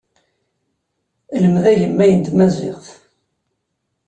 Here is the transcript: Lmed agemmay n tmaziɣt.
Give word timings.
Lmed 1.43 1.65
agemmay 1.71 2.11
n 2.15 2.19
tmaziɣt. 2.27 2.87